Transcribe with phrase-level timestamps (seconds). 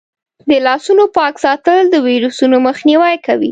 [0.49, 3.49] د لاسونو پاک ساتل د ویروسونو مخنیوی کوي.